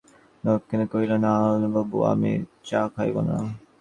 নলিনাক্ষ 0.43 0.91
কহিল, 0.93 1.11
না 1.23 1.31
অন্নদাবাবু, 1.45 1.97
আমি 2.11 2.31
চা 2.67 2.81
খাইব 2.95 3.15
না। 3.27 3.35